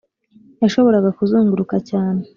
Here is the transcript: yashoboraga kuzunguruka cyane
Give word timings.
yashoboraga 0.61 1.09
kuzunguruka 1.17 1.75
cyane 1.89 2.21